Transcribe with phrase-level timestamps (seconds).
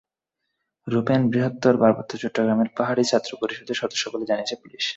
[0.87, 4.85] Rufane বৃহত্তর পার্বত্য চট্টগ্রাম পাহাড়ি ছাত্র পরিষদের সদস্য বলে জানিয়েছে পুলিশ।